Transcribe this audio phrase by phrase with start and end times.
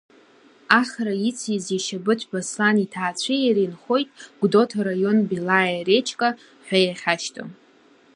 [0.79, 6.29] Ахра ициз иашьа Быҭәба Аслан иҭаацәеи иареи нхоит, Гәдоуҭа араион Белаиа речка
[6.65, 7.47] ҳәа иахьашьҭоу.